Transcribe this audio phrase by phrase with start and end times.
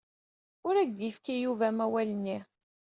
[0.67, 2.37] Ur ak-d-yefki Yuba amawal-nni?